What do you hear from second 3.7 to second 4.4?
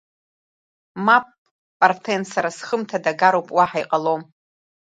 иҟалом!